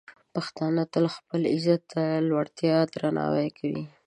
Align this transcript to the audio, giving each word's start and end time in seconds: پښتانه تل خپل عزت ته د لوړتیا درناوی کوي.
پښتانه 0.33 0.83
تل 0.93 1.05
خپل 1.15 1.41
عزت 1.53 1.81
ته 1.91 2.01
د 2.11 2.23
لوړتیا 2.29 2.75
درناوی 2.93 3.49
کوي. 3.57 3.83